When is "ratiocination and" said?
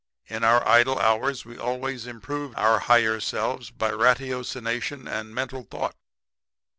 3.91-5.31